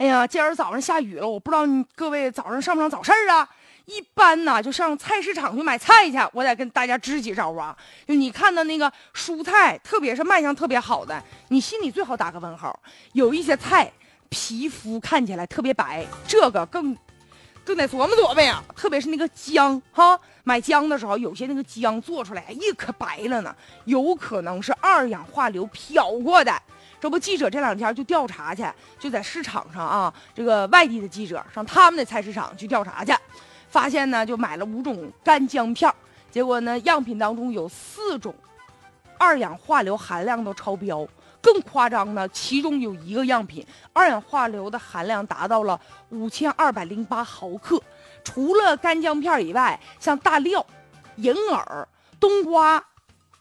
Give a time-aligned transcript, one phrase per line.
[0.00, 1.62] 哎呀，今儿早上下雨了，我不知道
[1.94, 3.46] 各位早上上不上早市啊？
[3.84, 6.16] 一般呢，就上菜市场去买菜去。
[6.32, 7.76] 我得跟大家支几招啊！
[8.08, 12.80] 就你看到那个蔬菜，特别是卖相特别好的，你心里最好打个问号。
[13.12, 13.92] 有一些菜
[14.30, 16.96] 皮肤看起来特别白，这个更
[17.62, 18.64] 更得琢磨琢磨呀。
[18.74, 23.54] 特别是那个姜哈，买姜的时候，有些那个姜做出来一可白了呢，
[23.84, 26.50] 有可能是二氧化硫漂过的。
[27.00, 28.62] 这不，记者这两天就调查去，
[28.98, 33.12] 就在市场上啊，这个外地的记者上他们的菜市场去调查去，
[33.70, 35.90] 发现呢，就买了五种干姜片
[36.30, 38.34] 结果呢，样品当中有四种
[39.16, 41.06] 二氧化硫含量都超标，
[41.40, 47.82] 更夸张的，其中有一个样品二氧化硫的含量达到了五千二百零八毫克。
[48.22, 50.64] 除了干姜片以外，像大料、
[51.16, 51.88] 银耳、
[52.20, 52.84] 冬瓜。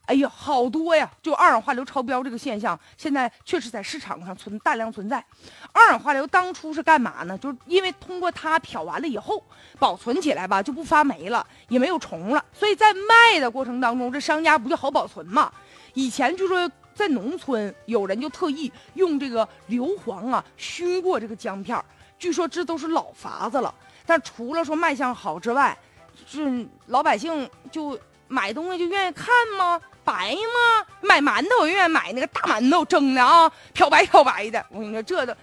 [0.09, 1.07] 哎呀，好多呀！
[1.21, 5.23] 就二氧化硫超标这个现象，现在确实在市场上存大量存在。
[5.71, 7.37] 二氧化硫当初是干嘛呢？
[7.37, 9.43] 就是因为通过它漂完了以后，
[9.77, 15.51] 保存起来吧就不发霉了，也没有虫了，所以在卖的过程当中，这商家不就好保存嘛？
[15.93, 21.79] 以前就说在农村，有人就特意用这个硫磺啊熏过这个姜片
[22.17, 23.71] 据说这都是老法子了。
[24.07, 25.77] 但除了说卖相好之外，
[26.25, 27.95] 是老百姓就
[28.29, 29.27] 买东西就愿意看
[29.57, 29.81] 吗？
[30.05, 30.85] 白吗？
[31.01, 34.65] 买馒头我愿意买那个大馒头蒸的啊，漂白漂白的。
[34.69, 35.35] 我跟你说，这都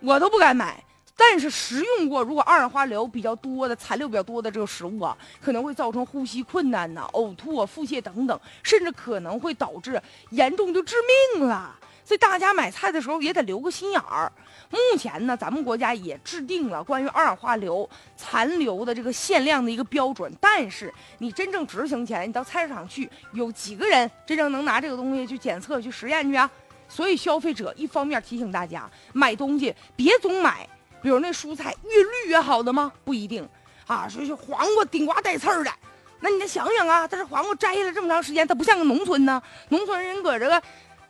[0.00, 0.82] 我都不敢买。
[1.16, 10.00] 但是食用过，如果二氧化硫比较多的、残留比较多的这个食物啊，可能会造成呼吸困难呐、呕吐啊、腹泻等等，甚至可能会导致
[10.30, 10.96] 严重就致
[11.36, 11.78] 命了。
[12.04, 14.30] 所以大家买菜的时候也得留个心眼儿。
[14.70, 26.50] 目前呢，咱们国家也制定了关于二氧化硫残留的这个限量的一个标准，但是你真正执行起来，你到菜市场去，有几个人真正能拿这个东西去检测、去实验去啊？
[26.88, 30.68] 所以消费者一方面提醒大家，买东西别总买，
[31.00, 32.92] 比如那蔬菜越绿越好的吗？
[33.04, 33.48] 不一定
[33.86, 34.06] 啊。
[34.08, 35.72] 说是黄瓜顶瓜带刺儿的，
[36.20, 40.62] 那你再想想啊，但是黄瓜摘下来这么长时间，它不像个农村呢，农村人搁这个。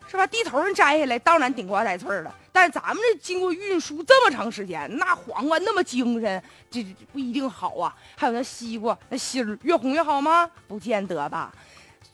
[0.09, 0.26] 是吧？
[0.26, 2.34] 地头上摘下来，当然顶瓜带刺儿了。
[2.53, 7.94] 但是咱们这经过运输这么长时间，那黄瓜那么精神，这不一定好啊。
[8.16, 10.48] 还有那西瓜，那芯儿越红越好吗？
[10.69, 11.53] 不见得吧。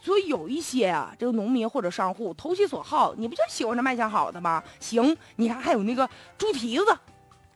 [0.03, 4.63] 所以有一些啊，这个农民或者商户投其所好，你不就喜欢这卖相好的吗？
[4.79, 6.09] 行，你看还有那个
[6.39, 6.91] 猪蹄子，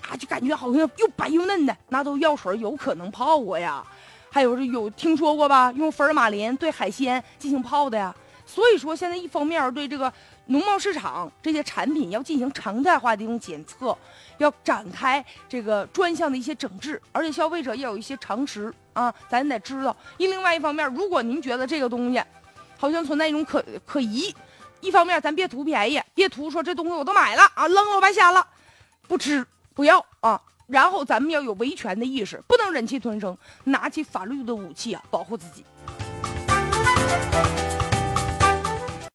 [0.02, 3.82] 啊，就感觉好像又白又嫩的，那都药水有可能泡过呀。
[4.30, 5.72] 还有是有听说过吧？
[5.72, 8.14] 用福尔马林对海鲜进行泡的呀。
[8.46, 10.12] 所以说，现在一方面对这个。
[10.46, 13.96] 农贸市场这些产品要进行常态化的一种检测，
[14.36, 19.96] 要展开这个专项的一些整治，而且消费者要有一些常识啊，咱得知道。
[20.18, 22.22] 另外一方面，如果您觉得这个东西
[22.76, 24.34] 好像存在一种可可疑，
[24.82, 28.46] 一方面咱别图便宜，别图说这东西我都买了啊，扔了我白瞎了，
[29.08, 30.38] 不吃不要啊。
[30.66, 33.34] 然后咱们要有维权的意识，不能忍气吞声，
[33.64, 35.64] 拿起法律的武器啊，保护自己。